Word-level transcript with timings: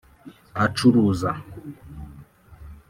acuruza 0.63 1.31